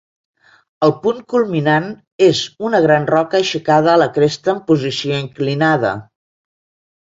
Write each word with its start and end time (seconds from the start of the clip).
El 0.85 0.93
punt 1.01 1.19
culminant 1.33 1.85
és 2.27 2.39
una 2.69 2.79
gran 2.85 3.05
roca 3.11 3.37
aixecada 3.41 3.93
a 3.93 3.99
la 4.05 4.09
cresta 4.17 4.55
amb 4.55 4.65
posició 4.73 5.21
inclinada. 5.27 5.95